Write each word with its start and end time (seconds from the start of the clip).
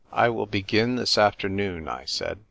"I 0.11 0.29
will 0.29 0.47
begin 0.47 0.95
this 0.95 1.15
afternoon," 1.15 1.87
I 1.87 2.05
said. 2.05 2.39